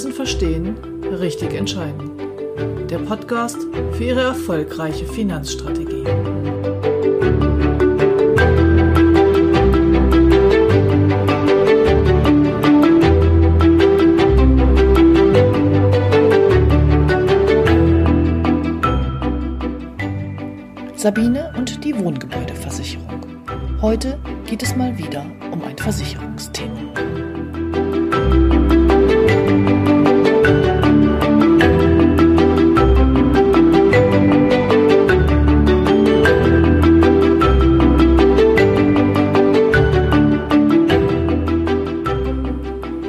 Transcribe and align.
Finanzen 0.00 0.16
verstehen, 0.16 0.76
richtig 1.20 1.52
entscheiden. 1.52 2.10
Der 2.88 3.00
Podcast 3.00 3.58
für 3.92 4.04
Ihre 4.04 4.22
erfolgreiche 4.22 5.04
Finanzstrategie. 5.04 6.04
Sabine 20.96 21.52
und 21.58 21.84
die 21.84 21.94
Wohngebäudeversicherung. 21.98 23.20
Heute 23.82 24.18
geht 24.46 24.62
es 24.62 24.74
mal 24.74 24.96
wieder 24.96 25.26
um 25.52 25.62
ein 25.62 25.76
Versicherungsthema. 25.76 26.29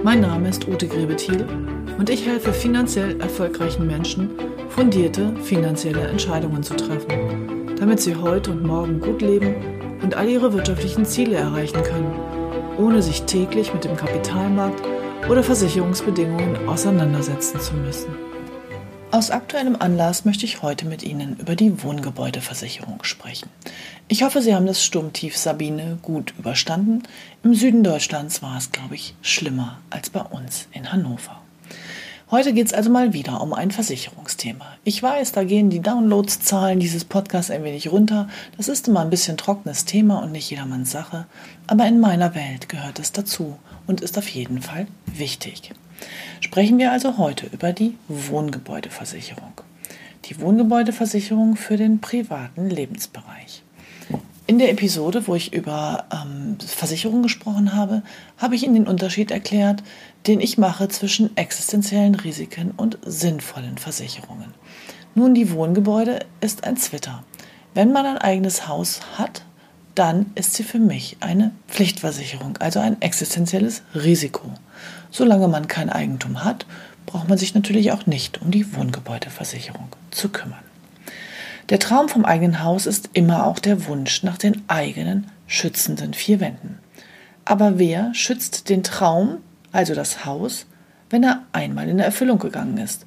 Mein 0.04 0.22
Name 0.22 0.50
ist 0.50 0.68
Ute 0.68 0.88
Grebethiel 0.88 1.46
und 2.00 2.10
ich 2.10 2.26
helfe 2.26 2.54
finanziell 2.54 3.22
erfolgreichen 3.22 3.86
Menschen, 3.86 4.32
fundierte 4.70 5.32
finanzielle 5.44 6.08
Entscheidungen 6.08 6.64
zu 6.64 6.76
treffen, 6.76 7.76
damit 7.78 8.00
sie 8.00 8.16
heute 8.16 8.50
und 8.50 8.64
morgen 8.64 9.00
gut 9.00 9.22
leben 9.22 9.54
und 10.02 10.16
all 10.16 10.28
ihre 10.28 10.54
wirtschaftlichen 10.54 11.06
Ziele 11.06 11.36
erreichen 11.36 11.84
können, 11.84 12.16
ohne 12.80 13.04
sich 13.04 13.22
täglich 13.24 13.76
mit 13.76 13.84
dem 13.84 13.96
Kapitalmarkt 13.96 14.82
oder 15.30 15.44
Versicherungsbedingungen 15.44 16.68
auseinandersetzen 16.68 17.60
zu 17.60 17.76
müssen. 17.76 18.10
Aus 19.12 19.30
aktuellem 19.30 19.76
Anlass 19.78 20.24
möchte 20.24 20.46
ich 20.46 20.62
heute 20.62 20.86
mit 20.86 21.04
Ihnen 21.04 21.36
über 21.36 21.58
die 21.58 21.84
Wohngebäudeversicherung 21.84 23.04
sprechen. 23.04 23.50
Ich 24.08 24.24
hoffe, 24.24 24.42
Sie 24.42 24.56
haben 24.56 24.66
das 24.66 24.86
Sturmtief 24.86 25.36
Sabine 25.36 26.00
gut 26.02 26.34
überstanden. 26.40 27.04
Im 27.44 27.54
Süden 27.54 27.84
Deutschlands 27.84 28.42
war 28.42 28.58
es, 28.58 28.72
glaube 28.72 28.96
ich, 28.96 29.14
schlimmer 29.22 29.80
als 29.90 30.12
bei 30.12 30.22
uns 30.22 30.70
in 30.72 30.94
Hannover. 30.94 31.42
Heute 32.32 32.54
geht 32.54 32.68
es 32.68 32.74
also 32.74 32.90
mal 32.90 33.12
wieder 33.12 33.42
um 33.42 33.52
ein 33.54 33.72
Versicherungsthema. 33.72 34.78
Ich 34.86 35.04
weiß, 35.04 35.34
da 35.34 35.44
gehen 35.44 35.70
die 35.70 35.82
Downloadszahlen 35.82 36.80
dieses 36.80 37.04
Podcasts 37.04 37.52
ein 37.52 37.66
wenig 37.66 37.92
runter. 37.92 38.30
Das 38.56 38.70
ist 38.70 38.88
immer 38.88 39.02
ein 39.02 39.10
bisschen 39.10 39.36
trockenes 39.36 39.84
Thema 39.84 40.24
und 40.24 40.32
nicht 40.32 40.50
jedermanns 40.50 40.90
Sache. 40.90 41.26
Aber 41.68 41.86
in 41.86 42.00
meiner 42.00 42.34
Welt 42.34 42.70
gehört 42.70 42.98
es 42.98 43.12
dazu 43.12 43.60
und 43.88 44.00
ist 44.00 44.18
auf 44.18 44.30
jeden 44.30 44.62
Fall 44.62 44.88
wichtig. 45.06 45.74
Sprechen 46.40 46.78
wir 46.78 46.92
also 46.92 47.18
heute 47.18 47.48
über 47.48 47.74
die 47.74 47.98
Wohngebäudeversicherung. 48.08 49.54
Die 50.26 50.40
Wohngebäudeversicherung 50.40 51.56
für 51.56 51.78
den 51.78 52.00
privaten 52.00 52.70
Lebensbereich. 52.70 53.64
In 54.48 54.60
der 54.60 54.72
Episode, 54.72 55.28
wo 55.28 55.36
ich 55.36 55.54
über 55.54 56.06
ähm, 56.12 56.58
Versicherungen 56.60 57.24
gesprochen 57.24 57.74
habe, 57.74 58.04
habe 58.38 58.56
ich 58.56 58.64
Ihnen 58.64 58.74
den 58.74 58.88
Unterschied 58.88 59.32
erklärt, 59.32 59.82
den 60.28 60.42
ich 60.42 60.58
mache 60.58 60.90
zwischen 60.90 61.36
existenziellen 61.38 62.16
Risiken 62.16 62.72
und 62.76 62.98
sinnvollen 63.06 63.78
Versicherungen. 63.78 64.54
Nun, 65.16 65.34
die 65.34 65.52
Wohngebäude 65.52 66.26
ist 66.42 66.66
ein 66.66 66.76
Zwitter. 66.76 67.24
Wenn 67.74 67.94
man 67.94 68.06
ein 68.06 68.18
eigenes 68.18 68.68
Haus 68.68 69.00
hat, 69.18 69.44
dann 69.96 70.32
ist 70.36 70.54
sie 70.56 70.64
für 70.64 70.80
mich 70.80 71.18
eine 71.20 71.52
Pflichtversicherung, 71.68 72.58
also 72.58 72.80
ein 72.80 73.02
existenzielles 73.02 73.84
Risiko. 73.94 74.52
Solange 75.12 75.48
man 75.48 75.68
kein 75.68 75.90
Eigentum 75.90 76.44
hat, 76.44 76.66
braucht 77.06 77.28
man 77.28 77.38
sich 77.38 77.54
natürlich 77.54 77.92
auch 77.92 78.06
nicht 78.06 78.42
um 78.42 78.50
die 78.50 78.74
Wohngebäudeversicherung 78.76 79.90
zu 80.10 80.30
kümmern. 80.30 80.64
Der 81.70 81.80
Traum 81.80 82.10
vom 82.10 82.26
eigenen 82.26 82.64
Haus 82.64 82.86
ist 82.86 83.10
immer 83.14 83.46
auch 83.46 83.60
der 83.60 83.86
Wunsch 83.88 84.24
nach 84.24 84.38
den 84.38 84.64
eigenen 84.68 85.28
schützenden 85.48 86.14
vier 86.14 86.40
Wänden. 86.40 86.80
Aber 87.46 87.78
wer 87.78 88.14
schützt 88.14 88.70
den 88.70 88.84
Traum, 88.84 89.38
also 89.72 89.94
das 89.94 90.26
Haus, 90.26 90.66
wenn 91.10 91.24
er 91.24 91.44
einmal 91.52 91.90
in 91.90 92.00
Erfüllung 92.00 92.40
gegangen 92.40 92.78
ist? 92.78 93.06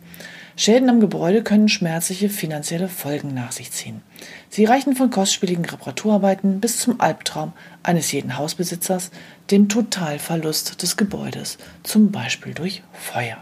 Schäden 0.56 0.88
am 0.88 1.00
Gebäude 1.00 1.42
können 1.42 1.68
schmerzliche 1.68 2.28
finanzielle 2.28 2.88
Folgen 2.88 3.34
nach 3.34 3.50
sich 3.50 3.72
ziehen. 3.72 4.02
Sie 4.50 4.64
reichen 4.64 4.94
von 4.94 5.10
kostspieligen 5.10 5.64
Reparaturarbeiten 5.64 6.60
bis 6.60 6.78
zum 6.78 7.00
Albtraum 7.00 7.52
eines 7.82 8.12
jeden 8.12 8.38
Hausbesitzers, 8.38 9.10
dem 9.50 9.68
Totalverlust 9.68 10.80
des 10.80 10.96
Gebäudes, 10.96 11.58
zum 11.82 12.12
Beispiel 12.12 12.54
durch 12.54 12.82
Feuer. 12.92 13.38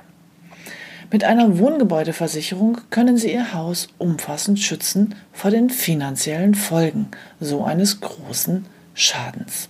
Mit 1.11 1.25
einer 1.25 1.59
Wohngebäudeversicherung 1.59 2.79
können 2.89 3.19
Sie 3.19 3.35
Ihr 3.35 3.53
Haus 3.53 3.89
umfassend 3.99 4.59
schützen 4.59 5.15
vor 5.31 5.51
den 5.51 5.69
finanziellen 5.69 6.55
Folgen 6.55 7.09
so 7.39 7.63
eines 7.63 8.01
großen 8.01 8.65
Schadens. 8.95 9.69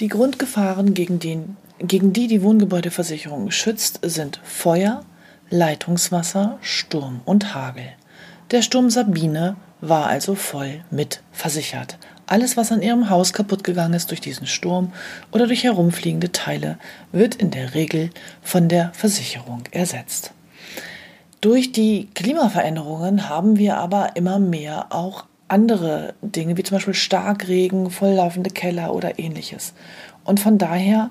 Die 0.00 0.08
Grundgefahren, 0.08 0.94
gegen, 0.94 1.18
den, 1.18 1.58
gegen 1.78 2.12
die 2.12 2.26
die 2.26 2.42
Wohngebäudeversicherung 2.42 3.50
schützt, 3.50 4.00
sind 4.02 4.40
Feuer, 4.44 5.04
Leitungswasser, 5.50 6.58
Sturm 6.60 7.20
und 7.24 7.54
Hagel. 7.54 7.88
Der 8.50 8.62
Sturm 8.62 8.90
Sabine 8.90 9.56
war 9.80 10.06
also 10.06 10.34
voll 10.34 10.82
mit 10.90 11.22
versichert. 11.32 11.98
Alles, 12.26 12.56
was 12.56 12.72
an 12.72 12.82
ihrem 12.82 13.08
Haus 13.08 13.32
kaputt 13.32 13.62
gegangen 13.62 13.94
ist 13.94 14.10
durch 14.10 14.20
diesen 14.20 14.46
Sturm 14.46 14.92
oder 15.30 15.46
durch 15.46 15.62
herumfliegende 15.62 16.32
Teile, 16.32 16.78
wird 17.12 17.36
in 17.36 17.50
der 17.52 17.74
Regel 17.74 18.10
von 18.42 18.68
der 18.68 18.92
Versicherung 18.94 19.62
ersetzt. 19.70 20.32
Durch 21.40 21.70
die 21.70 22.08
Klimaveränderungen 22.14 23.28
haben 23.28 23.58
wir 23.58 23.76
aber 23.76 24.16
immer 24.16 24.40
mehr 24.40 24.86
auch 24.90 25.26
andere 25.46 26.14
Dinge, 26.22 26.56
wie 26.56 26.64
zum 26.64 26.78
Beispiel 26.78 26.94
Starkregen, 26.94 27.90
volllaufende 27.90 28.50
Keller 28.50 28.92
oder 28.92 29.20
ähnliches. 29.20 29.72
Und 30.24 30.40
von 30.40 30.58
daher 30.58 31.10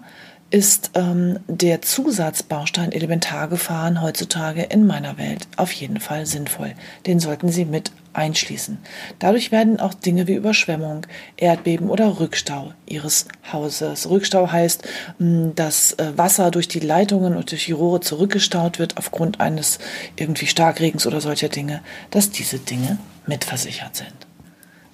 ist 0.56 0.92
ähm, 0.94 1.40
der 1.50 1.82
Zusatzbaustein 1.82 2.94
Elementargefahren 2.94 4.02
heutzutage 4.02 4.64
in 4.64 4.88
meiner 4.88 5.18
Welt 5.18 5.50
auf 5.58 5.74
jeden 5.74 6.00
Fall 6.00 6.26
sinnvoll. 6.26 6.76
Den 7.06 7.20
sollten 7.20 7.50
Sie 7.50 7.66
mit 7.66 7.92
einschließen. 8.14 8.78
Dadurch 9.20 9.52
werden 9.52 9.82
auch 9.82 9.94
Dinge 9.94 10.28
wie 10.28 10.36
Überschwemmung, 10.36 11.08
Erdbeben 11.36 11.90
oder 11.90 12.22
Rückstau 12.22 12.72
Ihres 12.86 13.28
Hauses. 13.52 14.10
Rückstau 14.10 14.50
heißt, 14.50 14.88
dass 15.20 15.92
äh, 15.92 16.18
Wasser 16.18 16.52
durch 16.52 16.70
die 16.70 16.80
Leitungen 16.80 17.36
und 17.36 17.52
durch 17.52 17.66
die 17.66 17.74
Rohre 17.74 18.00
zurückgestaut 18.00 18.80
wird 18.80 18.96
aufgrund 18.96 19.42
eines 19.42 19.80
irgendwie 20.16 20.48
Starkregens 20.48 21.06
oder 21.06 21.20
solcher 21.20 21.50
Dinge, 21.50 21.82
dass 22.12 22.30
diese 22.32 22.60
Dinge 22.60 22.98
mitversichert 23.28 23.98
sind. 23.98 24.16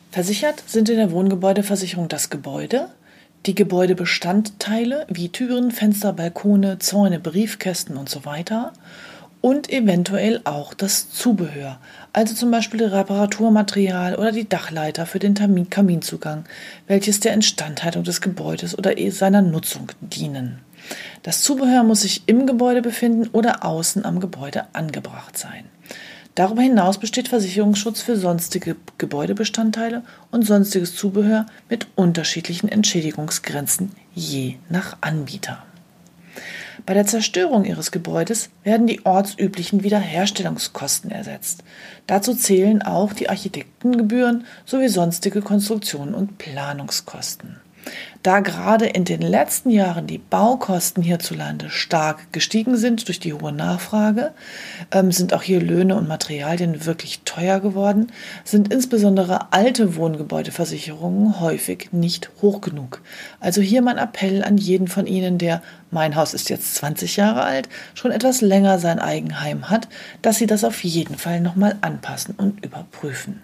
Versichert 0.10 0.64
sind 0.66 0.90
in 0.90 0.98
der 0.98 1.12
Wohngebäudeversicherung 1.12 2.08
das 2.08 2.32
Gebäude, 2.32 2.90
die 3.46 3.56
Gebäudebestandteile 3.56 5.06
wie 5.10 5.30
Türen, 5.30 5.72
Fenster, 5.72 6.14
Balkone, 6.14 6.80
Zäune, 6.80 7.20
Briefkästen 7.20 7.98
und 7.98 8.10
so 8.10 8.26
weiter 8.26 8.74
und 9.42 9.72
eventuell 9.72 10.42
auch 10.44 10.76
das 10.76 11.10
Zubehör, 11.10 11.80
also 12.14 12.36
zum 12.36 12.52
Beispiel 12.52 12.84
Reparaturmaterial 12.84 14.16
oder 14.16 14.32
die 14.32 14.48
Dachleiter 14.48 15.08
für 15.08 15.18
den 15.18 15.34
Kaminzugang, 15.70 16.46
welches 16.88 17.20
der 17.20 17.34
Instandhaltung 17.34 18.04
des 18.04 18.22
Gebäudes 18.22 18.78
oder 18.78 19.00
eh 19.00 19.10
seiner 19.10 19.42
Nutzung 19.42 19.88
dienen. 20.00 20.60
Das 21.24 21.42
Zubehör 21.42 21.84
muss 21.84 22.02
sich 22.02 22.24
im 22.28 22.46
Gebäude 22.46 22.82
befinden 22.82 23.30
oder 23.34 23.66
außen 23.66 24.06
am 24.06 24.20
Gebäude 24.20 24.66
angebracht 24.74 25.38
sein. 25.38 25.66
Darüber 26.36 26.62
hinaus 26.62 26.98
besteht 26.98 27.28
Versicherungsschutz 27.28 28.02
für 28.02 28.16
sonstige 28.16 28.78
Gebäudebestandteile 28.98 30.04
und 30.32 30.46
sonstiges 30.46 30.96
Zubehör 30.96 31.46
mit 31.70 31.88
unterschiedlichen 31.96 32.70
Entschädigungsgrenzen 32.70 33.92
je 34.14 34.56
nach 34.70 34.98
Anbieter. 35.02 35.64
Bei 36.86 36.94
der 36.94 37.06
Zerstörung 37.06 37.66
ihres 37.66 37.92
Gebäudes 37.92 38.50
werden 38.64 38.88
die 38.88 39.06
ortsüblichen 39.06 39.84
Wiederherstellungskosten 39.84 41.12
ersetzt. 41.12 41.64
Dazu 42.08 42.34
zählen 42.34 42.82
auch 42.82 43.14
die 43.14 43.30
Architektengebühren 43.30 44.46
sowie 44.66 44.90
sonstige 44.90 45.42
Konstruktionen 45.42 46.16
und 46.16 46.38
Planungskosten. 46.38 47.61
Da 48.24 48.40
gerade 48.40 48.86
in 48.86 49.04
den 49.04 49.22
letzten 49.22 49.72
Jahren 49.72 50.06
die 50.06 50.20
Baukosten 50.20 51.02
hierzulande 51.02 51.72
stark 51.72 52.32
gestiegen 52.32 52.78
sind 52.78 53.08
durch 53.08 53.20
die 53.20 53.34
hohe 53.34 53.52
Nachfrage, 53.52 54.32
ähm, 54.92 55.12
sind 55.12 55.34
auch 55.34 55.42
hier 55.42 55.60
Löhne 55.60 55.96
und 55.96 56.08
Materialien 56.08 56.86
wirklich 56.86 57.22
teuer 57.26 57.60
geworden, 57.60 58.12
sind 58.44 58.72
insbesondere 58.72 59.52
alte 59.52 59.96
Wohngebäudeversicherungen 59.96 61.40
häufig 61.40 61.90
nicht 61.92 62.30
hoch 62.44 62.62
genug. 62.62 63.02
Also 63.40 63.62
hier 63.62 63.82
mein 63.82 63.98
Appell 63.98 64.44
an 64.44 64.58
jeden 64.58 64.88
von 64.88 65.08
Ihnen, 65.08 65.40
der 65.40 65.64
mein 65.90 66.16
Haus 66.16 66.36
ist 66.36 66.50
jetzt 66.52 66.76
20 66.76 67.18
Jahre 67.18 67.42
alt, 67.42 67.70
schon 67.96 68.12
etwas 68.12 68.42
länger 68.42 68.78
sein 68.78 69.00
Eigenheim 69.00 69.72
hat, 69.72 69.88
dass 70.22 70.38
Sie 70.38 70.48
das 70.48 70.64
auf 70.64 70.84
jeden 70.84 71.18
Fall 71.18 71.42
nochmal 71.42 71.76
anpassen 71.82 72.36
und 72.38 72.64
überprüfen. 72.64 73.42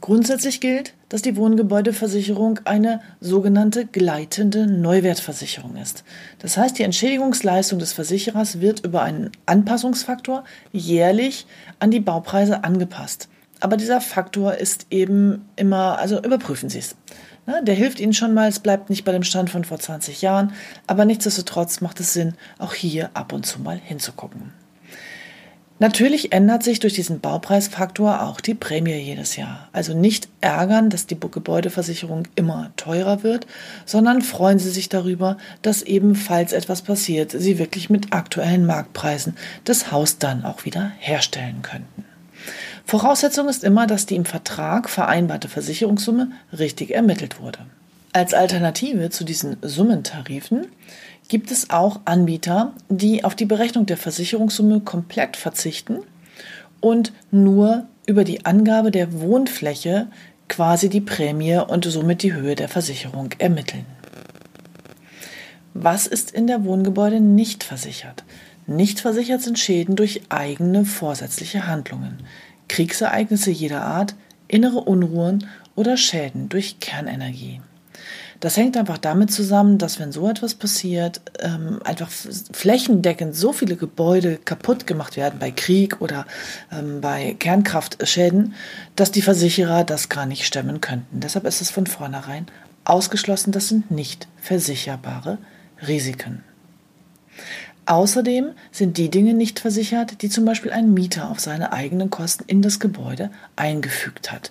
Grundsätzlich 0.00 0.60
gilt, 0.60 0.94
dass 1.08 1.22
die 1.22 1.36
Wohngebäudeversicherung 1.36 2.60
eine 2.64 3.00
sogenannte 3.20 3.84
gleitende 3.84 4.66
Neuwertversicherung 4.66 5.76
ist. 5.76 6.04
Das 6.38 6.56
heißt, 6.56 6.78
die 6.78 6.84
Entschädigungsleistung 6.84 7.78
des 7.78 7.92
Versicherers 7.92 8.60
wird 8.60 8.84
über 8.84 9.02
einen 9.02 9.32
Anpassungsfaktor 9.46 10.44
jährlich 10.72 11.46
an 11.80 11.90
die 11.90 12.00
Baupreise 12.00 12.62
angepasst. 12.62 13.28
Aber 13.60 13.76
dieser 13.76 14.00
Faktor 14.00 14.54
ist 14.54 14.86
eben 14.90 15.48
immer, 15.56 15.98
also 15.98 16.22
überprüfen 16.22 16.68
Sie 16.68 16.78
es. 16.78 16.94
Ne, 17.46 17.60
der 17.64 17.74
hilft 17.74 17.98
Ihnen 17.98 18.12
schon 18.14 18.34
mal, 18.34 18.48
es 18.48 18.60
bleibt 18.60 18.90
nicht 18.90 19.04
bei 19.04 19.12
dem 19.12 19.24
Stand 19.24 19.50
von 19.50 19.64
vor 19.64 19.78
20 19.78 20.22
Jahren, 20.22 20.52
aber 20.86 21.06
nichtsdestotrotz 21.06 21.80
macht 21.80 21.98
es 21.98 22.12
Sinn, 22.12 22.34
auch 22.58 22.74
hier 22.74 23.10
ab 23.14 23.32
und 23.32 23.46
zu 23.46 23.60
mal 23.60 23.78
hinzugucken. 23.82 24.52
Natürlich 25.80 26.32
ändert 26.32 26.64
sich 26.64 26.80
durch 26.80 26.94
diesen 26.94 27.20
Baupreisfaktor 27.20 28.22
auch 28.22 28.40
die 28.40 28.54
Prämie 28.54 28.94
jedes 28.94 29.36
Jahr. 29.36 29.68
Also 29.72 29.94
nicht 29.94 30.28
ärgern, 30.40 30.90
dass 30.90 31.06
die 31.06 31.18
Gebäudeversicherung 31.18 32.26
immer 32.34 32.72
teurer 32.76 33.22
wird, 33.22 33.46
sondern 33.86 34.22
freuen 34.22 34.58
Sie 34.58 34.70
sich 34.70 34.88
darüber, 34.88 35.36
dass 35.62 35.82
ebenfalls 35.82 36.52
etwas 36.52 36.82
passiert, 36.82 37.30
Sie 37.30 37.58
wirklich 37.58 37.90
mit 37.90 38.12
aktuellen 38.12 38.66
Marktpreisen 38.66 39.36
das 39.64 39.92
Haus 39.92 40.18
dann 40.18 40.44
auch 40.44 40.64
wieder 40.64 40.90
herstellen 40.98 41.62
könnten. 41.62 42.04
Voraussetzung 42.84 43.48
ist 43.48 43.62
immer, 43.62 43.86
dass 43.86 44.06
die 44.06 44.16
im 44.16 44.24
Vertrag 44.24 44.88
vereinbarte 44.88 45.48
Versicherungssumme 45.48 46.32
richtig 46.58 46.90
ermittelt 46.90 47.40
wurde. 47.40 47.60
Als 48.12 48.34
Alternative 48.34 49.10
zu 49.10 49.22
diesen 49.22 49.58
Summentarifen 49.62 50.66
gibt 51.28 51.50
es 51.50 51.70
auch 51.70 52.00
Anbieter, 52.06 52.72
die 52.88 53.24
auf 53.24 53.34
die 53.34 53.44
Berechnung 53.44 53.86
der 53.86 53.98
Versicherungssumme 53.98 54.80
komplett 54.80 55.36
verzichten 55.36 55.98
und 56.80 57.12
nur 57.30 57.86
über 58.06 58.24
die 58.24 58.46
Angabe 58.46 58.90
der 58.90 59.20
Wohnfläche 59.20 60.08
quasi 60.48 60.88
die 60.88 61.02
Prämie 61.02 61.58
und 61.58 61.84
somit 61.84 62.22
die 62.22 62.32
Höhe 62.32 62.54
der 62.54 62.68
Versicherung 62.68 63.30
ermitteln. 63.38 63.84
Was 65.74 66.06
ist 66.06 66.30
in 66.30 66.46
der 66.46 66.64
Wohngebäude 66.64 67.20
nicht 67.20 67.62
versichert? 67.62 68.24
Nicht 68.66 69.00
versichert 69.00 69.42
sind 69.42 69.58
Schäden 69.58 69.96
durch 69.96 70.22
eigene 70.30 70.84
vorsätzliche 70.84 71.66
Handlungen, 71.66 72.18
Kriegsereignisse 72.68 73.50
jeder 73.50 73.82
Art, 73.82 74.14
innere 74.48 74.80
Unruhen 74.80 75.46
oder 75.74 75.96
Schäden 75.96 76.48
durch 76.48 76.80
Kernenergie. 76.80 77.60
Das 78.40 78.56
hängt 78.56 78.76
einfach 78.76 78.98
damit 78.98 79.32
zusammen, 79.32 79.78
dass 79.78 79.98
wenn 79.98 80.12
so 80.12 80.28
etwas 80.28 80.54
passiert, 80.54 81.20
ähm, 81.40 81.80
einfach 81.84 82.08
flächendeckend 82.08 83.34
so 83.34 83.52
viele 83.52 83.74
Gebäude 83.74 84.36
kaputt 84.36 84.86
gemacht 84.86 85.16
werden 85.16 85.40
bei 85.40 85.50
Krieg 85.50 86.00
oder 86.00 86.24
ähm, 86.70 87.00
bei 87.00 87.34
Kernkraftschäden, 87.38 88.54
dass 88.94 89.10
die 89.10 89.22
Versicherer 89.22 89.82
das 89.82 90.08
gar 90.08 90.26
nicht 90.26 90.44
stemmen 90.44 90.80
könnten. 90.80 91.20
Deshalb 91.20 91.46
ist 91.46 91.60
es 91.60 91.70
von 91.70 91.86
vornherein 91.86 92.46
ausgeschlossen, 92.84 93.52
das 93.52 93.68
sind 93.68 93.90
nicht 93.90 94.28
versicherbare 94.40 95.38
Risiken. 95.86 96.44
Außerdem 97.88 98.50
sind 98.70 98.98
die 98.98 99.08
Dinge 99.08 99.32
nicht 99.32 99.60
versichert, 99.60 100.20
die 100.20 100.28
zum 100.28 100.44
Beispiel 100.44 100.72
ein 100.72 100.92
Mieter 100.92 101.30
auf 101.30 101.40
seine 101.40 101.72
eigenen 101.72 102.10
Kosten 102.10 102.44
in 102.46 102.60
das 102.60 102.80
Gebäude 102.80 103.30
eingefügt 103.56 104.30
hat. 104.30 104.50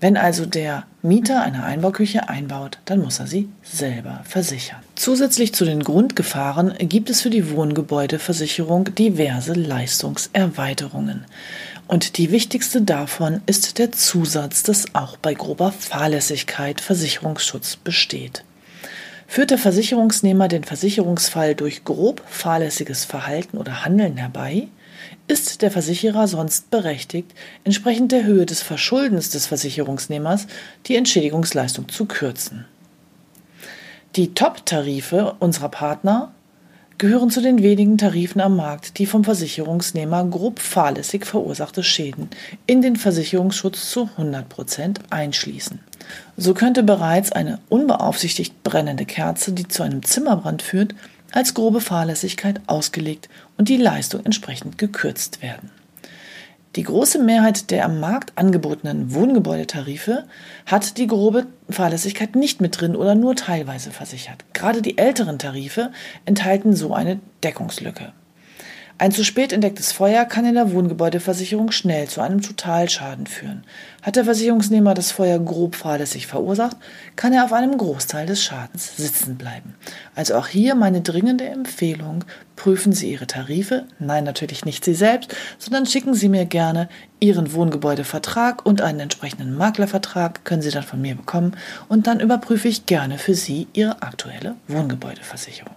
Wenn 0.00 0.16
also 0.16 0.46
der 0.46 0.86
Mieter 1.02 1.42
eine 1.42 1.64
Einbauküche 1.64 2.30
einbaut, 2.30 2.78
dann 2.86 3.00
muss 3.00 3.20
er 3.20 3.26
sie 3.26 3.50
selber 3.62 4.22
versichern. 4.24 4.78
Zusätzlich 4.94 5.52
zu 5.52 5.66
den 5.66 5.84
Grundgefahren 5.84 6.72
gibt 6.78 7.10
es 7.10 7.20
für 7.20 7.28
die 7.28 7.50
Wohngebäudeversicherung 7.50 8.94
diverse 8.94 9.52
Leistungserweiterungen. 9.52 11.26
Und 11.88 12.16
die 12.16 12.30
wichtigste 12.30 12.80
davon 12.80 13.42
ist 13.44 13.78
der 13.78 13.92
Zusatz, 13.92 14.62
dass 14.62 14.94
auch 14.94 15.18
bei 15.18 15.34
grober 15.34 15.72
Fahrlässigkeit 15.72 16.80
Versicherungsschutz 16.80 17.76
besteht. 17.76 18.44
Führt 19.30 19.50
der 19.50 19.58
Versicherungsnehmer 19.58 20.48
den 20.48 20.64
Versicherungsfall 20.64 21.54
durch 21.54 21.84
grob 21.84 22.22
fahrlässiges 22.26 23.04
Verhalten 23.04 23.58
oder 23.58 23.84
Handeln 23.84 24.16
herbei, 24.16 24.68
ist 25.28 25.60
der 25.60 25.70
Versicherer 25.70 26.26
sonst 26.26 26.70
berechtigt, 26.70 27.32
entsprechend 27.62 28.10
der 28.10 28.24
Höhe 28.24 28.46
des 28.46 28.62
Verschuldens 28.62 29.28
des 29.28 29.46
Versicherungsnehmers 29.46 30.46
die 30.86 30.96
Entschädigungsleistung 30.96 31.90
zu 31.90 32.06
kürzen. 32.06 32.64
Die 34.16 34.32
Top-Tarife 34.32 35.36
unserer 35.40 35.68
Partner 35.68 36.32
gehören 36.96 37.28
zu 37.28 37.42
den 37.42 37.62
wenigen 37.62 37.98
Tarifen 37.98 38.40
am 38.40 38.56
Markt, 38.56 38.98
die 38.98 39.04
vom 39.04 39.24
Versicherungsnehmer 39.24 40.24
grob 40.24 40.58
fahrlässig 40.58 41.26
verursachte 41.26 41.84
Schäden 41.84 42.30
in 42.66 42.80
den 42.80 42.96
Versicherungsschutz 42.96 43.90
zu 43.90 44.08
100 44.16 44.48
Prozent 44.48 45.00
einschließen. 45.10 45.80
So 46.36 46.54
könnte 46.54 46.82
bereits 46.82 47.32
eine 47.32 47.58
unbeaufsichtigt 47.68 48.62
brennende 48.62 49.04
Kerze, 49.04 49.52
die 49.52 49.68
zu 49.68 49.82
einem 49.82 50.02
Zimmerbrand 50.02 50.62
führt, 50.62 50.94
als 51.32 51.54
grobe 51.54 51.80
Fahrlässigkeit 51.80 52.60
ausgelegt 52.66 53.28
und 53.56 53.68
die 53.68 53.76
Leistung 53.76 54.24
entsprechend 54.24 54.78
gekürzt 54.78 55.42
werden. 55.42 55.70
Die 56.76 56.82
große 56.82 57.18
Mehrheit 57.18 57.70
der 57.70 57.84
am 57.84 57.98
Markt 57.98 58.32
angebotenen 58.36 59.14
Wohngebäudetarife 59.14 60.24
hat 60.66 60.98
die 60.98 61.06
grobe 61.06 61.46
Fahrlässigkeit 61.68 62.36
nicht 62.36 62.60
mit 62.60 62.80
drin 62.80 62.94
oder 62.94 63.14
nur 63.14 63.34
teilweise 63.34 63.90
versichert. 63.90 64.44
Gerade 64.52 64.82
die 64.82 64.98
älteren 64.98 65.38
Tarife 65.38 65.90
enthalten 66.24 66.76
so 66.76 66.94
eine 66.94 67.20
Deckungslücke. 67.42 68.12
Ein 69.00 69.12
zu 69.12 69.24
spät 69.24 69.52
entdecktes 69.52 69.92
Feuer 69.92 70.24
kann 70.24 70.44
in 70.44 70.56
der 70.56 70.72
Wohngebäudeversicherung 70.72 71.70
schnell 71.70 72.08
zu 72.08 72.20
einem 72.20 72.42
Totalschaden 72.42 73.28
führen. 73.28 73.62
Hat 74.02 74.16
der 74.16 74.24
Versicherungsnehmer 74.24 74.92
das 74.92 75.12
Feuer 75.12 75.38
grob 75.38 75.76
fahrlässig 75.76 76.26
verursacht, 76.26 76.76
kann 77.14 77.32
er 77.32 77.44
auf 77.44 77.52
einem 77.52 77.78
Großteil 77.78 78.26
des 78.26 78.42
Schadens 78.42 78.96
sitzen 78.96 79.36
bleiben. 79.36 79.76
Also 80.16 80.34
auch 80.34 80.48
hier 80.48 80.74
meine 80.74 81.00
dringende 81.00 81.44
Empfehlung, 81.44 82.24
prüfen 82.56 82.92
Sie 82.92 83.12
Ihre 83.12 83.28
Tarife, 83.28 83.84
nein 84.00 84.24
natürlich 84.24 84.64
nicht 84.64 84.84
Sie 84.84 84.94
selbst, 84.94 85.32
sondern 85.60 85.86
schicken 85.86 86.14
Sie 86.14 86.28
mir 86.28 86.44
gerne 86.44 86.88
Ihren 87.20 87.52
Wohngebäudevertrag 87.52 88.66
und 88.66 88.80
einen 88.80 88.98
entsprechenden 88.98 89.56
Maklervertrag, 89.56 90.44
können 90.44 90.62
Sie 90.62 90.72
dann 90.72 90.82
von 90.82 91.00
mir 91.00 91.14
bekommen 91.14 91.56
und 91.86 92.08
dann 92.08 92.18
überprüfe 92.18 92.66
ich 92.66 92.86
gerne 92.86 93.16
für 93.18 93.34
Sie 93.34 93.68
Ihre 93.74 94.02
aktuelle 94.02 94.56
Wohngebäudeversicherung. 94.66 95.76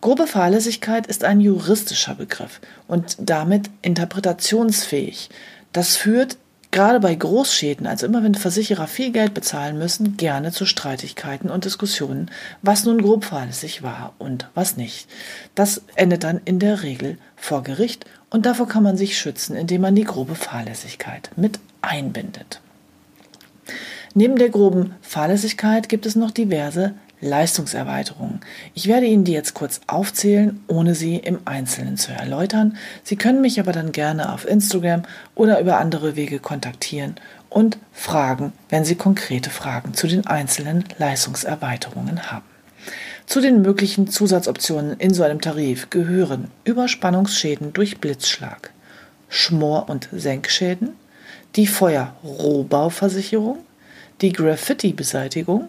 Grobe 0.00 0.26
Fahrlässigkeit 0.26 1.06
ist 1.06 1.24
ein 1.24 1.40
juristischer 1.40 2.14
Begriff 2.14 2.60
und 2.88 3.16
damit 3.18 3.68
interpretationsfähig. 3.82 5.28
Das 5.72 5.96
führt 5.96 6.38
gerade 6.70 7.00
bei 7.00 7.14
Großschäden, 7.14 7.86
also 7.86 8.06
immer 8.06 8.22
wenn 8.22 8.34
Versicherer 8.34 8.86
viel 8.86 9.12
Geld 9.12 9.34
bezahlen 9.34 9.76
müssen, 9.76 10.16
gerne 10.16 10.52
zu 10.52 10.64
Streitigkeiten 10.64 11.50
und 11.50 11.66
Diskussionen, 11.66 12.30
was 12.62 12.84
nun 12.84 13.02
grob 13.02 13.24
fahrlässig 13.26 13.82
war 13.82 14.14
und 14.18 14.48
was 14.54 14.78
nicht. 14.78 15.06
Das 15.54 15.82
endet 15.96 16.24
dann 16.24 16.40
in 16.46 16.58
der 16.58 16.82
Regel 16.82 17.18
vor 17.36 17.62
Gericht 17.62 18.06
und 18.30 18.46
davor 18.46 18.68
kann 18.68 18.82
man 18.82 18.96
sich 18.96 19.18
schützen, 19.18 19.54
indem 19.54 19.82
man 19.82 19.94
die 19.94 20.04
grobe 20.04 20.34
Fahrlässigkeit 20.34 21.30
mit 21.36 21.58
einbindet. 21.82 22.60
Neben 24.14 24.36
der 24.36 24.48
groben 24.48 24.94
Fahrlässigkeit 25.02 25.88
gibt 25.88 26.06
es 26.06 26.16
noch 26.16 26.30
diverse 26.30 26.94
Leistungserweiterungen. 27.20 28.40
Ich 28.74 28.88
werde 28.88 29.06
Ihnen 29.06 29.24
die 29.24 29.32
jetzt 29.32 29.54
kurz 29.54 29.80
aufzählen, 29.86 30.60
ohne 30.66 30.94
sie 30.94 31.16
im 31.16 31.40
Einzelnen 31.44 31.96
zu 31.96 32.12
erläutern. 32.12 32.76
Sie 33.02 33.16
können 33.16 33.40
mich 33.40 33.60
aber 33.60 33.72
dann 33.72 33.92
gerne 33.92 34.32
auf 34.32 34.48
Instagram 34.48 35.02
oder 35.34 35.60
über 35.60 35.78
andere 35.78 36.16
Wege 36.16 36.38
kontaktieren 36.38 37.16
und 37.50 37.78
fragen, 37.92 38.52
wenn 38.68 38.84
Sie 38.84 38.94
konkrete 38.94 39.50
Fragen 39.50 39.94
zu 39.94 40.06
den 40.06 40.26
einzelnen 40.26 40.84
Leistungserweiterungen 40.98 42.30
haben. 42.30 42.44
Zu 43.26 43.40
den 43.40 43.62
möglichen 43.62 44.08
Zusatzoptionen 44.08 44.98
in 44.98 45.14
so 45.14 45.22
einem 45.22 45.40
Tarif 45.40 45.90
gehören 45.90 46.50
Überspannungsschäden 46.64 47.72
durch 47.72 47.98
Blitzschlag, 48.00 48.72
Schmor- 49.28 49.88
und 49.88 50.08
Senkschäden, 50.10 50.90
die 51.56 51.66
Feuerrohbauversicherung, 51.66 53.58
die 54.20 54.32
Graffiti-Beseitigung, 54.32 55.68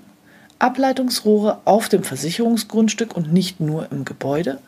Ableitungsrohre 0.62 1.62
auf 1.66 1.90
dem 1.90 2.04
Versicherungsgrundstück 2.04 3.16
und 3.16 3.34
nicht 3.34 3.60
nur 3.60 3.92
im 3.92 4.06
Gebäude, 4.06 4.60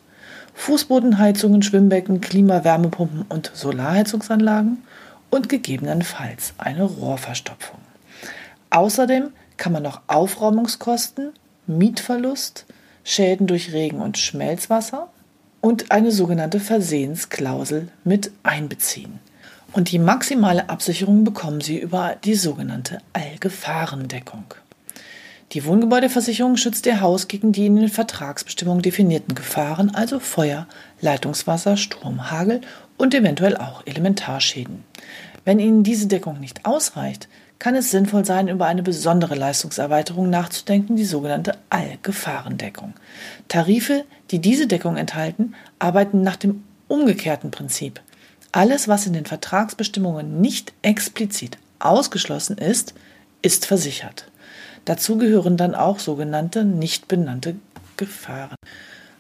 Fußbodenheizungen, 0.56 1.62
Schwimmbecken, 1.62 2.22
Klimawärmepumpen 2.22 3.26
und 3.30 3.52
Solarheizungsanlagen 3.54 4.84
und 5.30 5.50
gegebenenfalls 5.50 6.54
eine 6.58 6.84
Rohrverstopfung. 6.84 7.80
Außerdem 8.70 9.30
kann 9.58 9.72
man 9.72 9.84
noch 9.84 10.02
Aufräumungskosten, 10.08 11.32
Mietverlust, 11.68 12.66
Schäden 13.04 13.48
durch 13.48 13.72
Regen 13.74 14.02
und 14.02 14.18
Schmelzwasser 14.18 15.10
und 15.62 15.92
eine 15.92 16.12
sogenannte 16.12 16.60
Versehensklausel 16.60 17.90
mit 18.04 18.32
einbeziehen. 18.44 19.20
Und 19.74 19.92
die 19.92 20.00
maximale 20.00 20.70
Absicherung 20.70 21.24
bekommen 21.24 21.62
Sie 21.62 21.80
über 21.80 22.16
die 22.24 22.36
sogenannte 22.36 23.00
Allgefahrendeckung. 23.14 24.46
Die 25.54 25.66
Wohngebäudeversicherung 25.66 26.58
schützt 26.58 26.88
Ihr 26.88 27.00
Haus 27.00 27.28
gegen 27.28 27.52
die 27.52 27.68
in 27.68 27.76
den 27.76 27.88
Vertragsbestimmungen 27.88 28.82
definierten 28.82 29.36
Gefahren, 29.36 29.94
also 29.94 30.18
Feuer, 30.18 30.66
Leitungswasser, 31.00 31.78
Sturm, 31.78 32.32
Hagel 32.32 32.62
und 32.98 33.14
eventuell 33.14 33.56
auch 33.58 33.86
Elementarschäden. 33.86 34.84
Wenn 35.46 35.60
Ihnen 35.60 35.84
diese 35.84 36.08
Deckung 36.08 36.40
nicht 36.40 36.66
ausreicht, 36.66 37.28
kann 37.60 37.76
es 37.76 37.92
sinnvoll 37.92 38.26
sein, 38.26 38.48
über 38.48 38.66
eine 38.66 38.82
besondere 38.82 39.36
Leistungserweiterung 39.36 40.28
nachzudenken, 40.28 40.96
die 40.96 41.06
sogenannte 41.06 41.56
Allgefahrendeckung. 41.70 42.96
Tarife, 43.48 44.06
die 44.32 44.40
diese 44.40 44.66
Deckung 44.66 44.98
enthalten, 44.98 45.54
arbeiten 45.78 46.24
nach 46.24 46.36
dem 46.36 46.64
umgekehrten 46.88 47.52
Prinzip. 47.52 48.02
Alles, 48.52 48.88
was 48.88 49.06
in 49.06 49.14
den 49.14 49.28
Vertragsbestimmungen 49.28 50.42
nicht 50.42 50.74
explizit 50.82 51.60
ausgeschlossen 51.78 52.58
ist, 52.58 52.96
ist 53.44 53.68
versichert. 53.68 54.26
Dazu 54.86 55.18
gehören 55.18 55.58
dann 55.58 55.76
auch 55.76 56.00
sogenannte 56.00 56.66
nicht 56.66 57.08
benannte 57.08 57.56
Gefahren. 57.98 58.56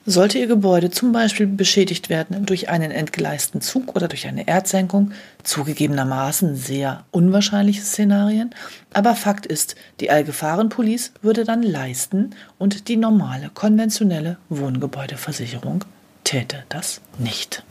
Sollte 0.05 0.37
Ihr 0.37 0.47
Gebäude 0.47 0.89
zum 0.89 1.13
Beispiel 1.13 1.47
beschädigt 1.47 2.09
werden 2.09 2.45
durch 2.45 2.67
einen 2.67 2.91
entgleisten 2.91 3.61
Zug 3.61 3.95
oder 3.95 4.09
durch 4.09 4.27
eine 4.27 4.49
Erdsenkung, 4.49 5.13
zugegebenermaßen 5.43 6.57
sehr 6.57 7.05
unwahrscheinliche 7.11 7.81
Szenarien, 7.81 8.53
aber 8.91 9.15
Fakt 9.15 9.45
ist, 9.45 9.75
die 10.01 10.11
Allgefahrenpolice 10.11 11.11
würde 11.21 11.45
dann 11.45 11.63
leisten 11.63 12.31
und 12.59 12.89
die 12.89 12.97
normale 12.97 13.49
konventionelle 13.53 14.37
Wohngebäudeversicherung 14.49 15.85
täte 16.25 16.63
das 16.67 16.99
nicht. 17.17 17.63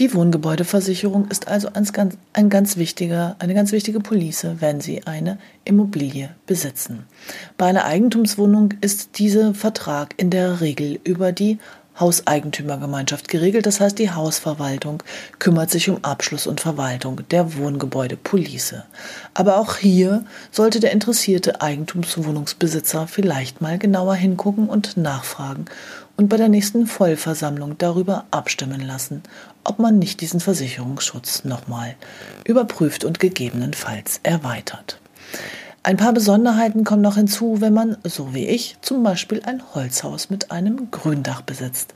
Die 0.00 0.12
Wohngebäudeversicherung 0.12 1.28
ist 1.28 1.46
also 1.46 1.68
ein 1.72 2.50
ganz, 2.50 2.76
wichtiger, 2.76 3.36
eine 3.38 3.54
ganz 3.54 3.70
wichtige 3.70 4.00
Police, 4.00 4.44
wenn 4.58 4.80
Sie 4.80 5.06
eine 5.06 5.38
Immobilie 5.64 6.30
besitzen. 6.46 7.04
Bei 7.56 7.66
einer 7.66 7.84
Eigentumswohnung 7.84 8.74
ist 8.80 9.20
dieser 9.20 9.54
Vertrag 9.54 10.14
in 10.16 10.30
der 10.30 10.60
Regel 10.60 10.98
über 11.04 11.30
die 11.30 11.58
Hauseigentümergemeinschaft 12.00 13.28
geregelt. 13.28 13.66
Das 13.66 13.80
heißt, 13.80 13.96
die 14.00 14.10
Hausverwaltung 14.10 15.04
kümmert 15.38 15.70
sich 15.70 15.88
um 15.88 16.02
Abschluss 16.02 16.48
und 16.48 16.60
Verwaltung 16.60 17.20
der 17.30 17.56
Wohngebäudepolice. 17.56 18.84
Aber 19.32 19.58
auch 19.58 19.76
hier 19.76 20.24
sollte 20.50 20.80
der 20.80 20.90
interessierte 20.90 21.60
Eigentumswohnungsbesitzer 21.60 23.06
vielleicht 23.06 23.60
mal 23.60 23.78
genauer 23.78 24.16
hingucken 24.16 24.68
und 24.68 24.96
nachfragen 24.96 25.66
und 26.16 26.28
bei 26.28 26.36
der 26.36 26.48
nächsten 26.48 26.86
Vollversammlung 26.86 27.76
darüber 27.78 28.24
abstimmen 28.30 28.80
lassen, 28.80 29.22
ob 29.64 29.78
man 29.78 29.98
nicht 29.98 30.20
diesen 30.20 30.40
Versicherungsschutz 30.40 31.44
nochmal 31.44 31.96
überprüft 32.44 33.04
und 33.04 33.18
gegebenenfalls 33.20 34.20
erweitert. 34.22 35.00
Ein 35.82 35.96
paar 35.96 36.12
Besonderheiten 36.12 36.84
kommen 36.84 37.02
noch 37.02 37.16
hinzu, 37.16 37.60
wenn 37.60 37.74
man, 37.74 37.98
so 38.04 38.32
wie 38.32 38.46
ich, 38.46 38.76
zum 38.80 39.02
Beispiel 39.02 39.42
ein 39.44 39.62
Holzhaus 39.74 40.30
mit 40.30 40.50
einem 40.50 40.90
Gründach 40.90 41.42
besitzt. 41.42 41.92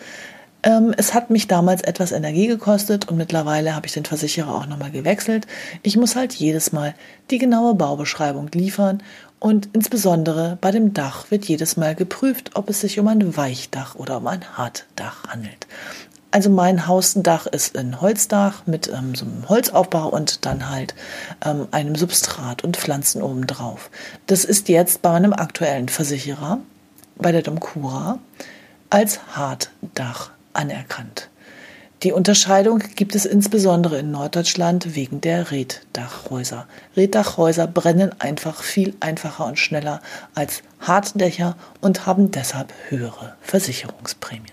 Ähm, 0.62 0.92
es 0.96 1.14
hat 1.14 1.30
mich 1.30 1.46
damals 1.46 1.82
etwas 1.82 2.12
Energie 2.12 2.48
gekostet 2.48 3.08
und 3.08 3.16
mittlerweile 3.16 3.74
habe 3.74 3.86
ich 3.86 3.92
den 3.92 4.04
Versicherer 4.04 4.54
auch 4.54 4.66
nochmal 4.66 4.90
gewechselt. 4.90 5.46
Ich 5.82 5.96
muss 5.96 6.16
halt 6.16 6.34
jedes 6.34 6.72
Mal 6.72 6.94
die 7.30 7.38
genaue 7.38 7.74
Baubeschreibung 7.74 8.50
liefern 8.52 9.02
und 9.40 9.68
insbesondere 9.72 10.58
bei 10.60 10.70
dem 10.70 10.94
Dach 10.94 11.30
wird 11.30 11.44
jedes 11.44 11.76
Mal 11.76 11.94
geprüft, 11.94 12.52
ob 12.54 12.68
es 12.68 12.80
sich 12.80 12.98
um 12.98 13.08
ein 13.08 13.36
Weichdach 13.36 13.94
oder 13.94 14.18
um 14.18 14.26
ein 14.26 14.56
Hartdach 14.56 15.24
handelt. 15.28 15.66
Also 16.30 16.50
mein 16.50 16.86
Hausdach 16.86 17.46
ist 17.46 17.78
ein 17.78 18.00
Holzdach 18.02 18.66
mit 18.66 18.88
ähm, 18.88 19.14
so 19.14 19.24
einem 19.24 19.48
Holzaufbau 19.48 20.08
und 20.08 20.44
dann 20.44 20.68
halt 20.68 20.94
ähm, 21.44 21.68
einem 21.70 21.94
Substrat 21.94 22.64
und 22.64 22.76
Pflanzen 22.76 23.22
obendrauf. 23.22 23.90
Das 24.26 24.44
ist 24.44 24.68
jetzt 24.68 25.00
bei 25.00 25.10
meinem 25.10 25.32
aktuellen 25.32 25.88
Versicherer, 25.88 26.58
bei 27.16 27.32
der 27.32 27.42
Domcura, 27.42 28.18
als 28.90 29.20
Hartdach 29.34 30.30
anerkannt. 30.52 31.30
Die 32.04 32.12
Unterscheidung 32.12 32.80
gibt 32.94 33.16
es 33.16 33.26
insbesondere 33.26 33.98
in 33.98 34.12
Norddeutschland 34.12 34.94
wegen 34.94 35.20
der 35.20 35.50
Reddachhäuser. 35.50 36.68
Reddachhäuser 36.96 37.66
brennen 37.66 38.12
einfach 38.20 38.62
viel 38.62 38.94
einfacher 39.00 39.46
und 39.46 39.58
schneller 39.58 40.00
als 40.32 40.62
Hartdächer 40.78 41.56
und 41.80 42.06
haben 42.06 42.30
deshalb 42.30 42.72
höhere 42.88 43.34
Versicherungsprämien. 43.40 44.52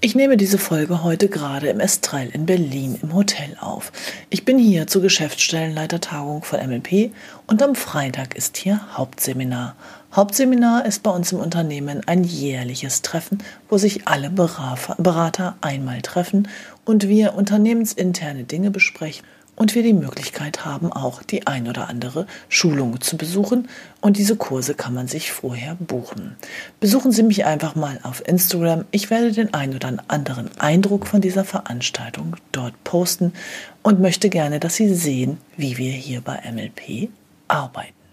Ich 0.00 0.16
nehme 0.16 0.36
diese 0.36 0.58
Folge 0.58 1.04
heute 1.04 1.28
gerade 1.28 1.68
im 1.68 1.78
Estrell 1.78 2.30
in 2.30 2.46
Berlin 2.46 2.98
im 3.00 3.14
Hotel 3.14 3.56
auf. 3.60 3.92
Ich 4.28 4.44
bin 4.44 4.58
hier 4.58 4.88
zur 4.88 5.02
Geschäftsstellenleitertagung 5.02 6.42
von 6.42 6.58
MLP 6.68 7.12
und 7.46 7.62
am 7.62 7.76
Freitag 7.76 8.36
ist 8.36 8.56
hier 8.56 8.80
Hauptseminar. 8.96 9.76
Hauptseminar 10.16 10.86
ist 10.86 11.02
bei 11.02 11.10
uns 11.10 11.30
im 11.32 11.40
Unternehmen 11.40 12.00
ein 12.06 12.24
jährliches 12.24 13.02
Treffen, 13.02 13.42
wo 13.68 13.76
sich 13.76 14.08
alle 14.08 14.30
Berater 14.30 15.56
einmal 15.60 16.00
treffen 16.00 16.48
und 16.86 17.06
wir 17.06 17.34
unternehmensinterne 17.34 18.44
Dinge 18.44 18.70
besprechen 18.70 19.26
und 19.56 19.74
wir 19.74 19.82
die 19.82 19.92
Möglichkeit 19.92 20.64
haben, 20.64 20.90
auch 20.90 21.22
die 21.22 21.46
ein 21.46 21.68
oder 21.68 21.90
andere 21.90 22.26
Schulung 22.48 23.02
zu 23.02 23.18
besuchen. 23.18 23.68
Und 24.00 24.16
diese 24.16 24.36
Kurse 24.36 24.72
kann 24.72 24.94
man 24.94 25.06
sich 25.06 25.32
vorher 25.32 25.74
buchen. 25.74 26.36
Besuchen 26.80 27.12
Sie 27.12 27.22
mich 27.22 27.44
einfach 27.44 27.74
mal 27.74 28.00
auf 28.02 28.26
Instagram. 28.26 28.86
Ich 28.92 29.10
werde 29.10 29.32
den 29.32 29.52
ein 29.52 29.74
oder 29.74 29.98
anderen 30.08 30.50
Eindruck 30.58 31.06
von 31.06 31.20
dieser 31.20 31.44
Veranstaltung 31.44 32.36
dort 32.52 32.72
posten 32.84 33.34
und 33.82 34.00
möchte 34.00 34.30
gerne, 34.30 34.60
dass 34.60 34.76
Sie 34.76 34.94
sehen, 34.94 35.36
wie 35.58 35.76
wir 35.76 35.92
hier 35.92 36.22
bei 36.22 36.40
MLP 36.50 37.10
arbeiten. 37.48 38.05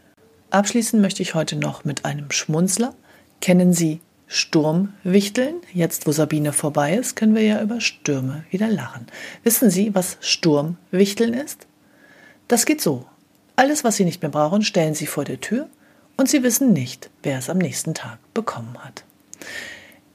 Abschließen 0.54 1.02
möchte 1.02 1.24
ich 1.24 1.34
heute 1.34 1.56
noch 1.56 1.84
mit 1.84 2.06
einem 2.06 2.30
Schmunzler. 2.30 2.94
Kennen 3.42 3.74
Sie 3.74 4.02
Sturmwichteln. 4.28 5.56
Jetzt, 5.74 6.06
wo 6.06 6.12
Sabine 6.12 6.54
vorbei 6.54 6.94
ist, 6.94 7.16
können 7.16 7.34
wir 7.34 7.42
ja 7.42 7.60
über 7.60 7.82
Stürme 7.82 8.44
wieder 8.52 8.68
lachen. 8.68 9.08
Wissen 9.42 9.72
Sie, 9.72 9.96
was 9.96 10.18
Sturmwichteln 10.22 11.34
ist? 11.34 11.66
Das 12.48 12.68
geht 12.68 12.82
so. 12.82 13.08
Alles, 13.56 13.84
was 13.84 13.96
Sie 13.96 14.06
nicht 14.06 14.22
mehr 14.22 14.30
brauchen, 14.30 14.62
stellen 14.62 14.94
Sie 14.94 15.08
vor 15.08 15.24
der 15.24 15.42
Tür 15.42 15.70
und 16.18 16.30
Sie 16.30 16.44
wissen 16.44 16.72
nicht, 16.72 17.10
wer 17.24 17.40
es 17.40 17.50
am 17.50 17.58
nächsten 17.58 17.96
Tag 17.96 18.20
bekommen 18.36 18.78
hat. 18.78 19.06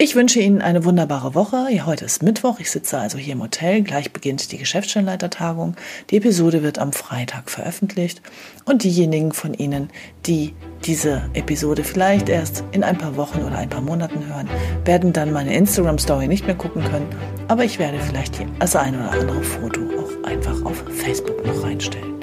Ich 0.00 0.14
wünsche 0.14 0.38
Ihnen 0.38 0.62
eine 0.62 0.84
wunderbare 0.84 1.34
Woche. 1.34 1.66
Heute 1.84 2.04
ist 2.04 2.22
Mittwoch. 2.22 2.60
Ich 2.60 2.70
sitze 2.70 2.98
also 2.98 3.18
hier 3.18 3.32
im 3.32 3.42
Hotel. 3.42 3.82
Gleich 3.82 4.12
beginnt 4.12 4.52
die 4.52 4.56
Geschäftsstellenleitertagung. 4.56 5.74
Die 6.10 6.18
Episode 6.18 6.62
wird 6.62 6.78
am 6.78 6.92
Freitag 6.92 7.50
veröffentlicht. 7.50 8.22
Und 8.64 8.84
diejenigen 8.84 9.32
von 9.32 9.54
Ihnen, 9.54 9.90
die 10.24 10.54
diese 10.84 11.28
Episode 11.34 11.82
vielleicht 11.82 12.28
erst 12.28 12.62
in 12.70 12.84
ein 12.84 12.96
paar 12.96 13.16
Wochen 13.16 13.42
oder 13.42 13.58
ein 13.58 13.70
paar 13.70 13.80
Monaten 13.80 14.24
hören, 14.24 14.48
werden 14.84 15.12
dann 15.12 15.32
meine 15.32 15.52
Instagram-Story 15.56 16.28
nicht 16.28 16.46
mehr 16.46 16.54
gucken 16.54 16.84
können. 16.84 17.08
Aber 17.48 17.64
ich 17.64 17.80
werde 17.80 17.98
vielleicht 17.98 18.38
das 18.60 18.76
ein 18.76 18.94
oder 18.94 19.10
andere 19.10 19.42
Foto 19.42 19.80
auch 19.98 20.28
einfach 20.28 20.64
auf 20.64 20.84
Facebook 20.94 21.44
noch 21.44 21.64
reinstellen. 21.64 22.14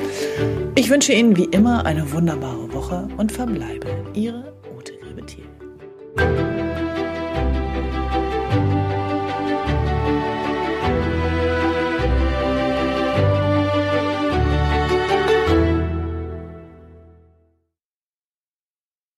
Ich 0.76 0.90
wünsche 0.90 1.12
Ihnen 1.12 1.36
wie 1.36 1.50
immer 1.52 1.86
eine 1.86 2.10
wunderbare 2.14 2.72
Woche 2.72 3.10
und 3.18 3.34
verbleibe 3.34 3.88
Ihre 4.14 4.54
Ute 4.78 4.94
Grebetier. 4.94 5.44